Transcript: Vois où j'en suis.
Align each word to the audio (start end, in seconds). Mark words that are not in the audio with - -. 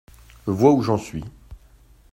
Vois 0.47 0.71
où 0.73 0.81
j'en 0.81 0.97
suis. 0.97 1.23